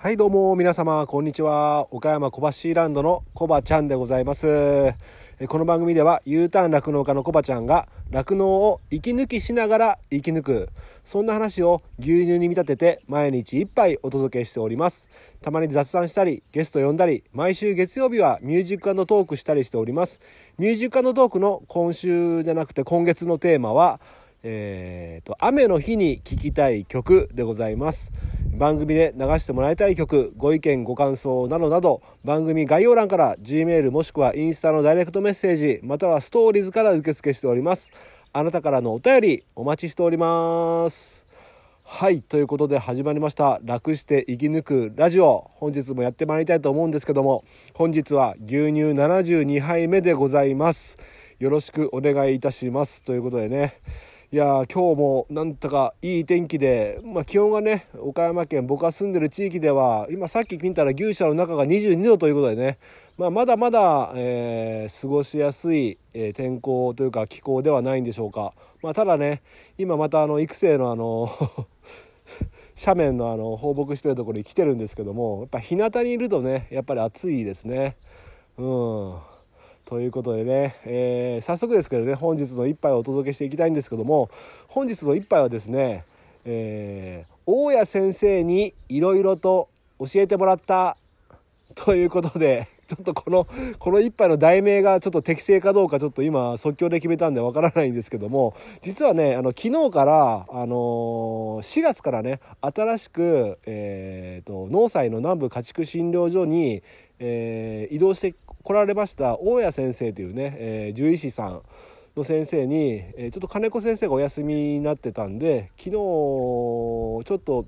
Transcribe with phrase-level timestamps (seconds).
[0.00, 1.88] はいどうも皆様こんにちは。
[1.92, 4.46] 岡山小橋ランドのコバちゃんでございます。
[4.46, 4.94] え
[5.48, 10.68] この番組では U ターン酪農家のコバちゃんが酪農を息抜きしながら生き抜く
[11.02, 15.10] そんな話を牛乳に見立てて毎日一杯お届けしております。
[15.42, 20.20] たまに雑談したりゲスト呼んだり毎週月曜日はミュージックトークしたりしております。
[20.58, 24.00] ミュージックトークの今週じゃなくて今月のテーマは
[24.42, 28.12] えーと、雨の日に聴きたい曲でございます。
[28.58, 37.92] 番組で流してもらいたい曲ご意見ご感想などなど番組概要欄から G メールもしくはインスタのダイレクトメッセージまたはストーリーズから受付しております。
[38.32, 41.24] あなたからのお便りお待ちしております。
[41.84, 43.60] はいということで始まりました。
[43.64, 45.50] 楽して生き抜くラジオ。
[45.54, 47.44] 本日もやってまいりたいと思うんですけども
[47.74, 50.98] 本日は牛乳72杯目でございます。
[51.38, 53.04] よろしくお願いいたします。
[53.04, 53.76] ということでね。
[54.30, 62.78] いや今日もなんとかいい天気で、まあ、気温がね岡山県僕が住んでる地域では今さっき見たら牛舎の中が22度ということでね、
[63.16, 68.52] まあ、まだまだ、えー、過ごしやすい、えー、天候というか気候ではないんでしょうか、
[68.82, 69.40] まあ、ただね
[69.78, 71.30] 今またあの育成のあの
[72.78, 77.96] 斜面のあの放牧してるところに来てるんですけどもやっぱ日向にいるとねやっぱり暑いですね
[78.58, 79.14] うん。
[79.88, 84.28] ということでね、えー、早速ですけどね本日の一杯をお届けしていきたいんですけども
[84.66, 86.04] 本日の一杯はですね、
[86.44, 90.98] えー、大谷先生にいろいろと教えてもらった
[91.74, 93.46] ということでちょっとこの
[93.78, 106.82] この一杯の題名がちょっと適正かどうかちょっと今即興で決めたんでわからないんですけども実はねあの昨日からあのー、4月からね新しく、えーと、農祭の南部家畜診療所に、
[107.20, 108.34] えー、移動して
[108.68, 111.62] 来られました大谷先生というね、えー、獣医師さん
[112.14, 117.64] の先生に、えー、ちょっと金子先生がお休みになってたんで昨日ちょっと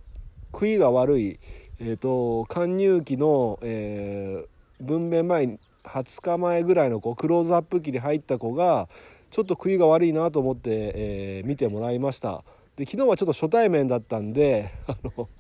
[0.53, 1.41] 食いが悪い、
[1.79, 8.91] えーと、貫入期の、えー、分娩前20日前ぐらいのこうクローズアップ期に入った子が
[9.31, 12.45] ちょっと食いが悪いなと思って、えー、見てもらいました。
[12.77, 15.31] で昨日はちょっと初対面だったんであの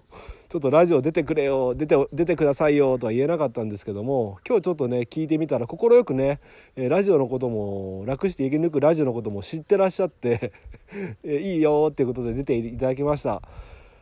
[0.50, 6.40] ちょっとラジオ出てくれよ出て出てくださいよとは言えなかったんですけども今日ちょっとね聞いてみたら快くね
[6.74, 10.52] ラジオのことも楽して生き抜くラジオのことも知ってらっしゃって
[11.22, 13.42] いいよっていうことで出ていただきました。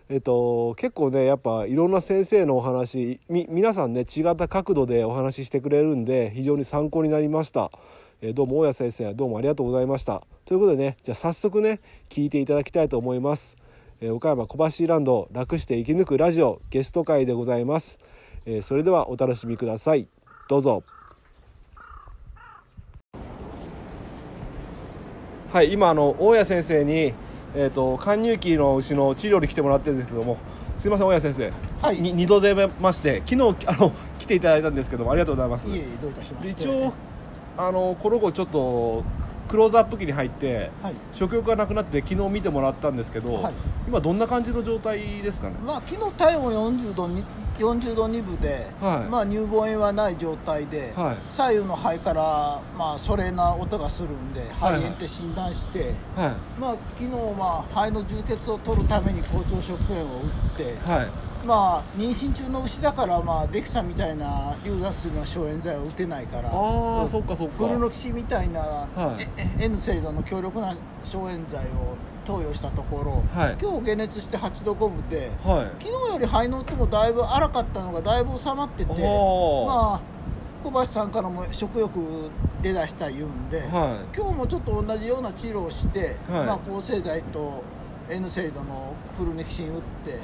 [0.08, 7.70] えっと、結構ねやっぱいろんな先生のお話み皆さんね違った角度でお話ししてくれるんで非常に参考になりました。
[8.22, 10.22] えどうも大谷先生どうもありがとうございました。
[10.46, 13.57] ということでねじゃあ早速ね聞いていただきたいと思います。
[14.00, 17.98] え岡山小橋ランド楽して生き抜くラジオゲスト会でございます、
[18.46, 20.06] えそれではお楽しみください。
[20.48, 20.84] どうぞ。
[25.50, 27.14] はい今あの大谷先生に
[27.54, 30.36] えーと、貫入期の牛の治療に来てもらってるんですけども
[30.76, 35.66] すいません大谷先生、はい、に2度出まして昨日あの来ていただいたんですけどもありがとうございます。
[35.66, 36.62] いえいえどういたしまして。
[36.62, 36.92] 一応
[37.58, 39.04] あのこの子ちょっと
[39.48, 43.54] クローズアップ期に入って、はい、食欲がなくなって昨日見てもらったんですけど、はい、
[43.88, 47.24] 今どんな感じの状態ですかね、まあ、昨日体温40度に
[47.58, 60.26] 40度2分で、はい、まあ、乳房炎はない状態で、はい、左右の肺から、まあ、それな音がするんで肺炎って診断して、はい、まあ、昨日、まあ、肺の充血を取るために校長食塩を打っ
[60.56, 60.76] て、
[61.48, 67.64] まあ妊娠中の牛だからまあデキサみたいな流産するような消炎剤は打てないからああそっかそっか。
[67.64, 69.16] グルノキシみたいな、は
[69.58, 80.00] い、N 精度の強力な消炎剤を投与したところ、はい、今日解熱して8度5分で、はい、昨日より肺の音もだいぶ荒かったのがだいぶ収まっててまあ
[80.62, 87.62] 小橋さんからも食欲出だした言うんで、はい、今日もちょっと同じような治療をして、まあ抗生剤と
[88.10, 90.18] N 精度のフルネキシン打って、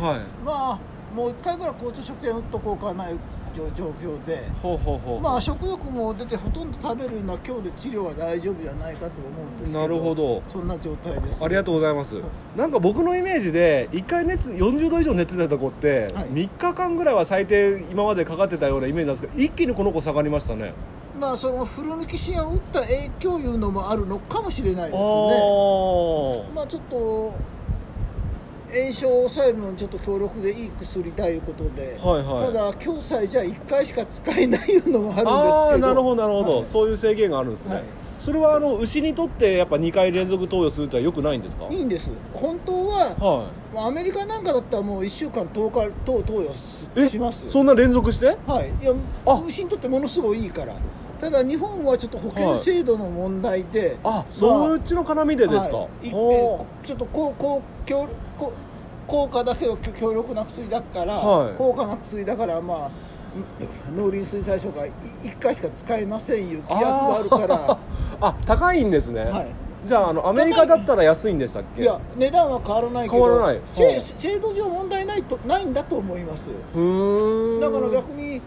[0.44, 0.78] まあ
[1.14, 3.06] もう1回ぐらい交通食塩打っとこうかな
[3.54, 4.42] 状況で。
[4.60, 5.20] ほうほうほう。
[5.20, 9.82] まあ食欲も出てほとんど食べるのは今日で治療は大丈夫じゃないかと思うんですけど。
[9.82, 10.42] なるほど。
[10.48, 11.44] そんな状態です。
[11.44, 12.16] ありがとうございます、
[12.56, 20.72] なんか僕のイメージで1回熱40度以上熱出た子って、はい、3日間ぐらいは最低今までかかってたようなイメージなんですけど一気にこの子下がりましたね。
[21.20, 24.98] まあそのフル抜きシアを打った影響いうのもあるのかもしれないですね。
[26.52, 27.32] まあちょっと
[28.74, 37.84] 炎症を抑えるのにちょっと強力でいい薬だいうことで、はいはい、ただ共済じゃ1回しか使えないいうのもあるんですけどあなるほどなるほど、はい、そういう制限があるんですね、はい、
[38.18, 41.66] それはあの牛にとってやっぱ2回連続投与するとはよくないんですか？
[41.70, 42.10] いいんです。
[42.32, 43.14] 本当は、
[43.74, 46.52] はい、アメリカなんかだったらもう1週間10日投投与
[47.08, 48.36] しますそんな連続して？
[48.46, 48.72] はい。
[48.82, 48.92] いや
[49.46, 50.74] 牛にとってものすごいいいから。
[51.20, 58.52] ただ日本はちょっと保険制度の問題で、はい、あ、まあ、そっちの絡みでですか、はい、ちょっとこうこう協こ
[59.06, 62.90] 効果だけど強力な薬だから、はい、高価な薬だからまあ
[63.94, 67.78] 農林水産省が1回しか使えませんいう規約があるから。
[68.20, 69.50] あ高いんですね、はい、
[69.84, 71.82] じゃああのアメリカだったら安いんでしたっけ？
[71.82, 76.48] いや値段は変わらないけど変わらない、制度上問題ないとないんだと思います。
[76.48, 78.40] だから逆に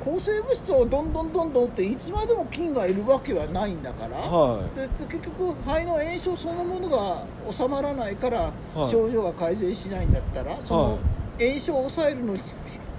[0.00, 8.52] 抗生物質をどんどんどんどん打っていつまでも菌がいるわけはないんだから、はい、で結局肺の炎症そのものが収まらないから
[8.90, 10.98] 症状が改善しないんだったら、はい、その
[11.38, 12.36] 炎症を抑えるの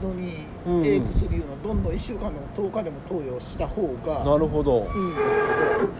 [0.01, 0.45] のに、
[0.85, 4.87] ええ薬をどんどん1週間でも10日でも投与した方がなるほど。
[4.93, 5.41] いいんです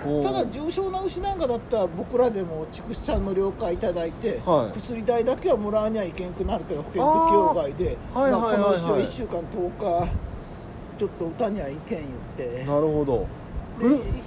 [0.04, 10.26] けどただ重症な牛なんかだったら僕らでも畜産さんの了解いただいて、はい、薬代だけはもらわにはいけんくなるけど保険適用外で、はいはいはいはい、まあ、この牛は1週間10日
[10.98, 12.66] ちょっと歌にはいけん言って。
[12.66, 13.26] なるほど。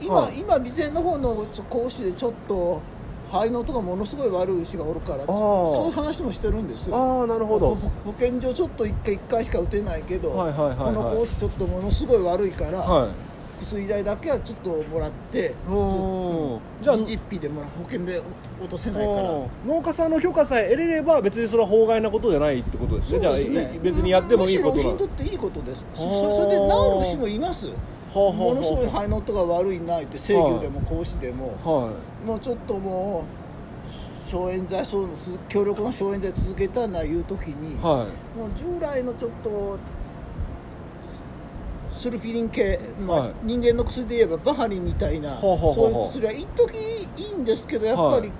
[0.00, 2.80] 今、はい、今備前の方の講師でちょっと
[3.30, 7.74] 肺の音がものすごい悪い牛がおるからそういう話もしてるんですああなるほど。
[8.04, 13.29] 保健所ちょっと1回1回しか打てないけど、はいはいはいはい、この講師ちょっとものすごい悪いから、はい
[13.60, 15.54] 薬代だけはちょっともらって
[16.82, 18.20] じゃあ実費でもら保険で
[18.60, 19.30] 落とせないから。
[19.66, 23.34] 農家さんの許可さえ得れれば別にそれは法外なことじゃないってことですね、ね、じゃあ
[23.82, 25.84] 別にやってもいいことなむしっていいことです。
[25.94, 27.66] それで治る牛もいます。
[28.14, 31.92] ものすごい肺の音が悪いないって制御でも講師でも、は
[32.24, 35.08] い、もうちょっともう消炎剤そう
[35.48, 39.78] 強力な消炎剤続けたないう時に、はい、もう従来のちょっと
[41.96, 46.78] スルフィリン系、まあ、はい、人間の薬で言えばバハリンみたいなそういう薬は一時
[47.16, 48.32] いいんですけどやっぱり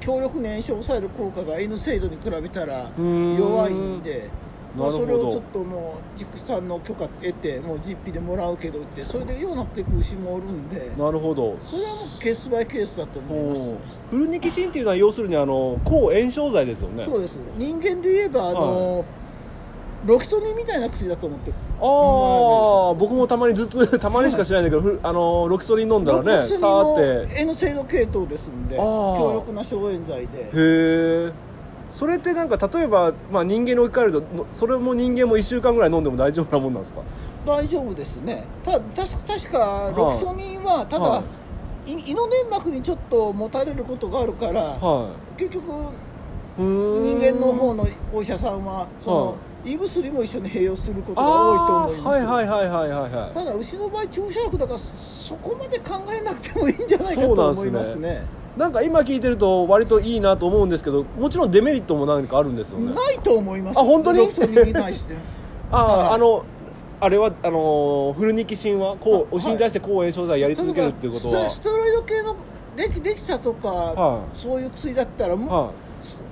[0.00, 4.30] 強力燃焼を抑える効果が N 精度に比べたら弱いんで。
[4.76, 11.56] まあ、それをちょっともう畜産の許可得てもう実費でもらうけどってそれでようなっていく牛もおるんでなるほど。
[11.64, 13.60] それはもうケースバイケースだと思います。
[14.10, 17.04] フルニキシンっていうのは要するにあの抗炎症剤ですよね。
[17.06, 17.38] そうです。
[17.56, 19.04] 人間で言えばあの、はい
[20.06, 21.54] ロキソニンみたいな薬だと思ってあ
[22.92, 30.44] あ僕もたまに頭痛 たまにしか知らないんだけど、はい、あのロキソニン飲んだらねさーって N 製の系統ですんで強力な消炎剤で。
[30.44, 31.32] へえ
[31.88, 37.00] それってなんか例えば、まあ、人間に置き換えるとそれも人間も1週間ぐらい飲んでも大丈夫なもんなんですか？
[37.46, 38.44] 大丈夫ですね。
[38.64, 41.22] た確かロキソニンはただ、は
[41.86, 45.70] い、胃の粘膜にちょっと持たれることがあるから、はい、結局
[46.58, 49.34] 人間の方のお医者さんはその、はい
[49.66, 52.06] 胃薬も一緒に併用することが多いと思います。
[52.06, 58.22] はいはいはいはいはい、はい、ただ牛の場合注射薬だからそこまで考えなくてもいいんじゃないかと思いますね。
[58.56, 62.94] なんか今聞いてると割といいなと思うんですけどもちろんデメリットも何かあるんですよね。
[62.94, 63.80] ないと思います。
[63.80, 64.20] あ本当に？
[65.70, 66.44] あ、はい、あの
[67.00, 71.50] あれはあのフルニキシンはこう牛に対して抗炎症剤やり続けるっていうことは。
[71.50, 72.36] ステロイド系の
[72.76, 75.85] できできたとか、はい、そういう薬だったらもう、はい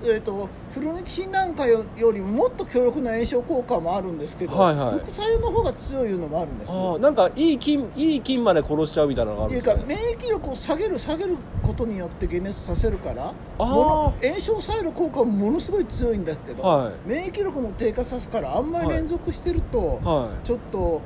[0.05, 6.99] えーと、フルニキシンなんかよりももっと強力な炎症効果もあるんですけど、はいはい、副作用の方が強いのもあるんですよ。
[6.99, 21.01] なんかいい菌いい菌まで殺しちゃうみたいなのがあるんですか、ね、免疫力を下げる下げることによって解熱させるから炎症を抑える効果もものすごい強いんですけど、はい、免疫力も低下さすからあんまり連続してると、はい、ちょっと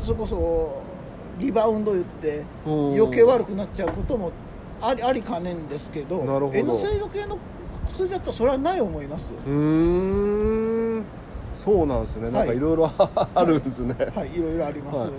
[0.00, 0.82] そこそ
[1.38, 4.32] リバウンド言って余計悪くなっちゃうことも
[4.80, 6.20] ありありかねんですけど
[6.52, 7.38] N 性度系の
[7.84, 9.32] 薬だとそれはない思います？
[9.46, 11.04] うん。
[11.54, 12.30] そうなんですね。
[12.30, 12.76] なんかいろい。
[12.76, 12.90] ろ
[13.34, 13.94] あるんですね。
[14.14, 15.10] はい、い、ろいろあります、はい。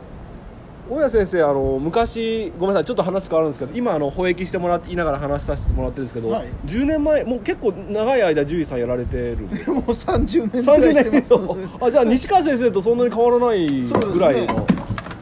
[0.88, 2.86] 大谷先生あの昔ごめんなさい。
[2.86, 11.34] ちょっと話変わるんですけど今あの保育してもらって言いながら話させてもらってるんですけど、はい、10年前もう結構長い間獣医さんやられてるんですもう30年ぐらいしてます。
[11.82, 14.68] あじゃあ西川先生とそんなに変わらないぐらいの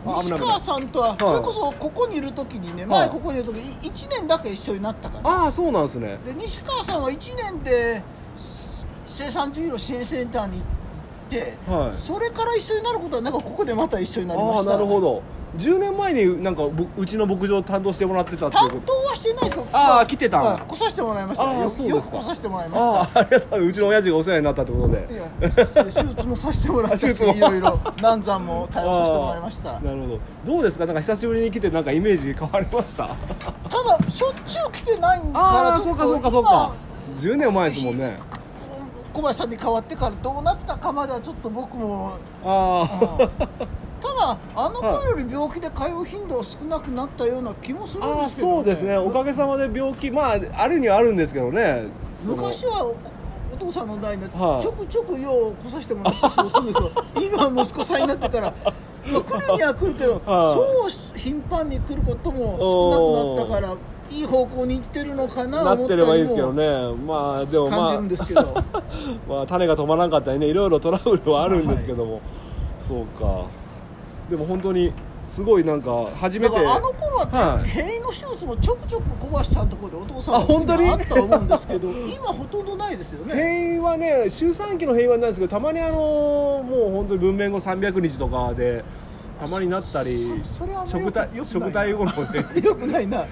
[0.06, 5.30] 西川さんとはそれこそここにいる時にね前ここにいる時に1年だけ一緒になったから。
[5.30, 6.20] ああそうなんですね。
[6.26, 8.04] で西川さんは1年で
[9.08, 10.64] 生産授業支援センターに行っ
[11.30, 14.72] て、はい、それから一緒になることはなんかここでまた一緒になりました。
[14.72, 15.22] ああなるほど
[15.58, 16.64] 10年前になんか
[16.98, 19.68] うちの牧場担当してもらってたって担当はしてないですよ。
[19.72, 21.44] ああ来てたん、来させてもらいました。
[21.66, 22.18] あそうですか。
[22.18, 23.20] 来させてもらいました。
[23.20, 23.66] あありがとう。
[23.68, 25.08] うちの親父がお世話になったってことで。
[25.94, 27.80] 手術もさせてもらったし いろいろ。
[28.02, 29.72] 難産も対応させてもらいました。
[29.74, 30.20] なるほど。
[30.54, 30.86] どうですか？
[30.88, 33.08] なんか久しぶりに来てなんかイメージ変わりました？
[33.08, 33.14] た
[33.84, 36.72] だしょっちゅう来てないからああそうかそうかそうか。
[37.18, 38.18] 10年前ですもんね。
[39.14, 42.84] 小林さんに代わってからどうなったかまではちょっと僕もあ
[43.20, 43.30] あ、
[44.04, 48.98] ただあの頃より病気で通う頻度は少なくなったような気もするんですけど、ね、そうですね。
[48.98, 51.86] おかげさまで病気まああるにはあるんですけどね。
[52.26, 52.94] 昔は
[53.54, 58.54] お父さんの代で、はちょくちょくよう来させてもらった気がするんですけど 今息子さんになってから、
[59.06, 63.78] まあ、来るには来るけど、 はそう頻繁に来ることも少なくなったから
[64.10, 66.94] いい方向に行ってるのかななってればいいですけどね。
[67.08, 67.80] まあでもまあ。
[67.80, 68.42] 感じるんですけど。
[69.30, 72.22] まあ種が止まらなかったりねいろいろトラブルはあるんですけども、はい、
[72.82, 73.46] そうか
[74.30, 74.94] でも本当に
[75.32, 80.88] すごいなんか初めてあの頃は、はい、塀の手術もちょくちょく小橋さんのところでお父さんあ本当に？
[80.90, 83.34] あったと思うんですけど 今ほとんどないですよね。
[83.34, 88.84] 塀はね周産期の塀はないですけどたまにあのもう本当に文面後300日とかで
[89.40, 90.44] たまになったり
[90.86, 93.26] 食体食体後のねよくないな。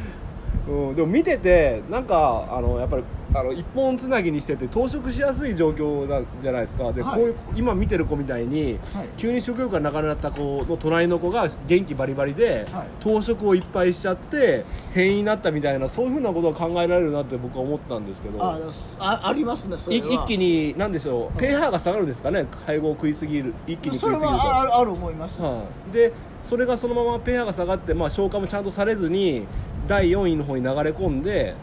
[0.67, 6.91] うん、でも見ててなんかあのやっぱりあの一本つなぎにしてて当食しやすい状況なんじゃないですか。
[6.91, 18.37] で、はい、こういう今見てる子みたいに、はい、急に食欲がなくなった子の隣の子が元気バリバリで、はい、当食をいっぱいしちゃって変異になったみたいなそういうふうなことが考えられるなって僕は思ったんですけど。
[18.43, 18.59] あ
[18.99, 22.45] ありますね一気に何でしょう、ペーハーが下がるんですかね。
[22.65, 24.21] 配合を食いすぎる一気に食いすぎると。
[24.21, 26.11] それはある思います、はあ、で
[26.43, 29.45] それがそのままペーハーが下がって、まあ、消化もちゃんとされずに
[29.87, 31.55] 第4位の方に流れ込んで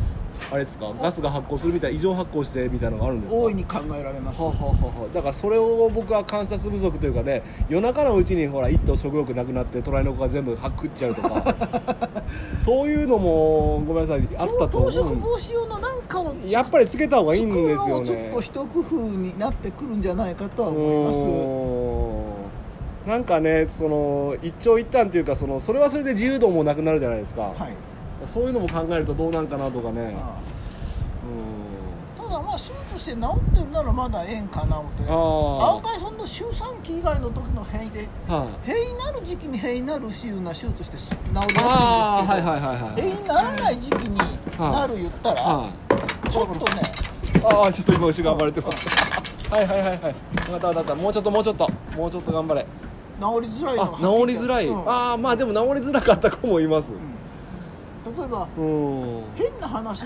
[0.51, 0.93] あれですか？
[1.01, 3.41] ガスが発酵するみたい異常発酵してみたいなのがあるんですか？
[3.41, 4.41] 大いに考えられます。
[4.41, 11.55] はははだからそれを僕は観察不足というかね夜中のうちにほら一頭食欲なくなって隣の子が全部はっくっちゃうとか。
[12.55, 18.07] そういうのもごめんなさいあったと思う食防止用のなんかをやっぱりつけた方がいいんですよね。
[18.07, 21.15] ちょっと一工夫になってくるんじゃないかとは思いま
[23.05, 23.09] す。
[23.09, 27.73] なんかねその一長一短というかそのそれはそれで自由度もなくなるじゃないですか、はい
[28.27, 30.17] そういうのも考えるとどうなんかなとかね、
[32.17, 33.19] ただまあ手術して治
[33.53, 35.03] ってるならまだええんかなって。
[35.11, 44.17] 案外そんな周産期以外の時の変異で、はあ、変異になる時期に変異になるしいうな手術して治りやですけど、はいはいはい、変異にならない時期に
[44.59, 45.71] なる言ったら、は
[46.25, 46.83] あ、ちょっとね
[47.45, 48.89] ああちょっと今牛が暴れてます。
[49.51, 49.99] はいはいはいはい。
[49.99, 50.95] 分かった分かった。
[50.95, 51.67] もうちょっともうちょっと。
[51.97, 52.67] もうちょっと頑張れ。
[53.21, 56.99] 治りづらいの治りづらい、うん、ああまあでも治りづらかった子もいます、うん
[58.05, 58.49] 例えば
[59.35, 60.05] 変な話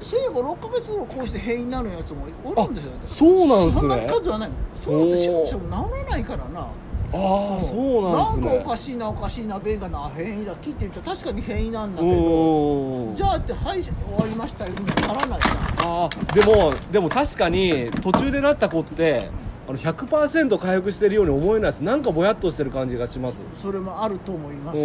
[0.00, 3.80] 生後6か月頃こうして変異になるやつもおるんですよそうなんですね。
[3.80, 4.50] そんな数はない。
[4.74, 6.66] そうなんて少々治らないからな。
[7.12, 8.54] ああそうなんですね。
[8.54, 15.46] なんかおかしいなおかしいな便がな変異だ切ってみたら確かに変異なんだけどじゃあってはい終わりましたいうふうにはならないな
[15.82, 19.28] あでもでも確かに途中でなった子って
[19.68, 21.82] あの100%回復してるように思えないです。
[21.82, 23.40] なんかぼやっとしてる感じがします。
[23.58, 24.78] それもあると思います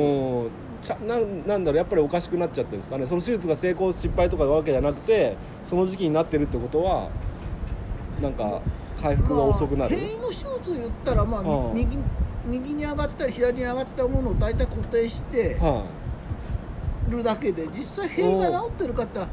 [0.85, 3.05] ちゃななんだろうやっぱりおかしくなっちゃってるんですかね。
[3.05, 7.09] その手術が成功失敗とかわけじゃなくてその時期になってるってことは
[8.21, 8.61] なんか
[9.01, 11.97] 回復が遅くなる、まあ、変異の手術言ったらまあ、はあ、右
[12.45, 15.83] 右に上がったり左に上がったものを大体固定して、は
[17.09, 19.27] あ、るだけで実際変異が治ってる方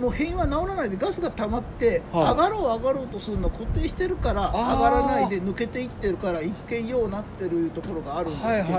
[0.00, 8.74] もう変異は治らないでガスが溜まって、上がろう上がろうとするの固定してるから上がらないで抜けていってるから一見ようなってるところがあるんですけ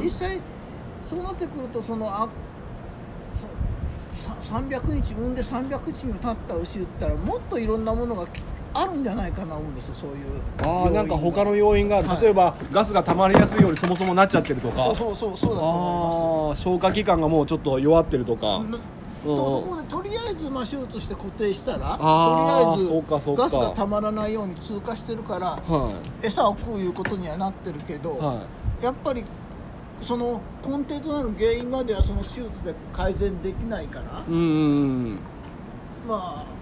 [0.00, 0.40] ど、実際
[1.06, 2.28] そうなってくるとそのあ
[4.40, 8.26] 300日産んで300日も経った牛ったらもっといろんなものが
[8.74, 10.40] あるんじゃないかな思うんですよそういう。
[10.62, 14.82] ああなんか他の要因が、はい、例えばガスが溜まりやすいようにそもそもなっちゃってるとか。
[14.82, 16.62] そうそうそうそうだと思います。
[16.62, 18.62] 消化器官がもうちょっと弱ってるとか。
[19.24, 28.46] とそこでとりあえずまあ手術して固定したらとりあえずガスがたまらないように通過してるから、はい、餌を食ういうことにはなってるけど、は
[28.80, 29.24] い、やっぱり
[30.02, 35.18] その根底となる原因まではその手術で改善できないからうん
[36.06, 36.56] まあ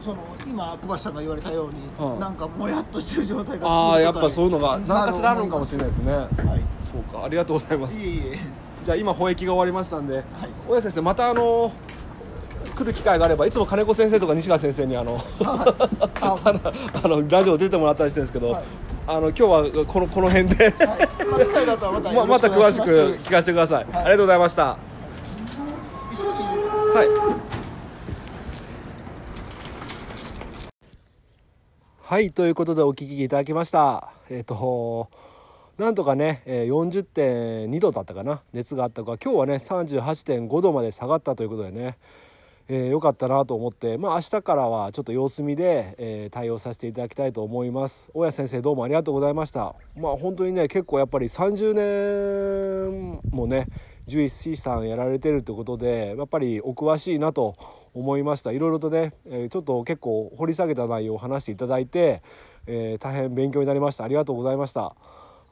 [0.00, 6.12] その今小橋さんが言われたように、うん、なんかもやっとしてる状態がああやっぱそういうのが何かしらあるのかもしれないですね。
[6.12, 6.28] はい
[6.90, 7.96] そうかありがとうございます。
[7.96, 11.70] じゃあ今保液が終わりましたんで、はい、先生またあの
[12.74, 16.52] 来る機会があればいつも金子先生とか西川先生にあの あ
[17.04, 18.64] のラジオ出てもらったりしてるんですけど、はい、
[19.12, 20.74] あの今日はこのこの辺で、はい。
[21.26, 24.78] まあ、機会があったらまたままた詳しく聞かせてください、はい、ありがとうございました。
[26.94, 27.08] はい。
[32.04, 32.30] はい。
[32.30, 34.12] ということでお聞きいただきました。
[34.30, 35.08] えっ、ー、と
[35.76, 38.42] なんとかね40.2度だったかな。
[38.52, 39.18] 熱があったか。
[39.18, 41.98] 今日はね38.5度まで下がったということでね
[42.72, 48.12] えー、よかったなと思って、まあ、明日からはちょっと様子見で、えー、対応させていただきたいと思います。
[48.14, 49.74] 大家先生どうもありがとうございました。
[49.96, 53.66] まあ本当にね結構やっぱり30年もね
[54.06, 57.56] 獣医師さんやられてるってことでやっぱりお詳しいなと
[57.92, 58.52] 思いました。
[58.52, 62.22] いろいろとね、えー、ちょっと結構掘り下げた内容を話していただいて、
[62.68, 64.04] え大変勉強になりました。
[64.04, 64.94] ありがとうございました。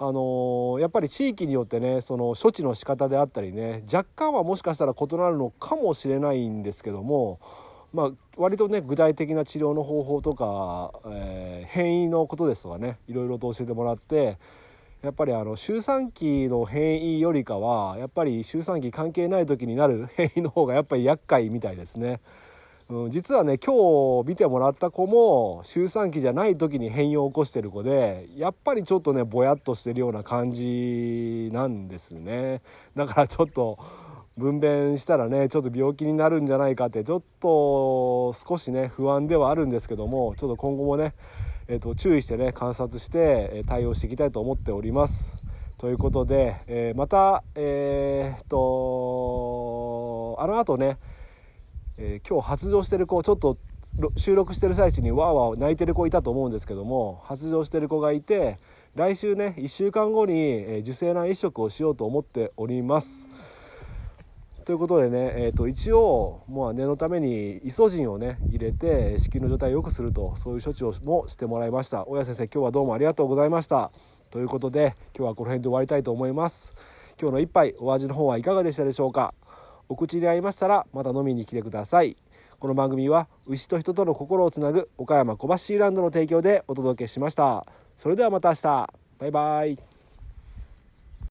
[0.01, 7.41] あのやっぱり地域によってねその処置の仕方であったりね若干はもしかしたら異なるのかもしれないんですけども、
[7.93, 14.39] まあ、割とね具体的な治療の方法とか、えー、変異のことですとかねいろいろと教えてもらって、
[15.03, 22.21] やっぱりあの周産期の変異よりかはやっぱり周産期関係ない時になる変異の方がやっぱり厄介みたいですね。
[22.91, 32.63] うん、実はね今日見てもらった子も周産期じゃない時に変異を起こしてる子でやっぱりちょっとねぼやっとしてるような感じなんですね
[32.97, 33.79] だからちょっと
[34.39, 41.13] 分娩したらねちょっと病気になるんじゃないかってちょっと少しね不安ではあるんですけどもちょっと今後もね、
[41.67, 45.37] えーと、注意してね観察して対応していきたいと思っております。
[45.77, 50.99] ということで、えー、またえー、っとあのあとね
[52.01, 53.59] えー、今日発情してる子ちょっと
[54.17, 58.57] 収録してる最中にわーわー泣いてる子いたと思うんですけども発情してる子がいて
[58.95, 63.29] 来週ね1週間後に、え、受精卵移植をしようと思っております。
[64.65, 72.07] ということでね、えー、と一応、まあ、念のためにイソジンをね入れて子宮の状態を良くするとそういう処置をもしてもらいました。
[72.07, 73.91] 大谷先生今日はどうもありがとうございました。
[74.31, 76.77] ということで今日はこの辺で終わりたいと思います。
[77.21, 79.35] 今日の一杯お味の方はいかがでしたでしょうか？
[79.89, 82.17] お口に合いましたらまた飲みに来てください。
[82.59, 87.67] この番組は牛と人との心をつなぐ岡山小橋ランドの提供でお届けしました。
[87.97, 88.91] それではまた明日。
[89.19, 89.88] バイバイ。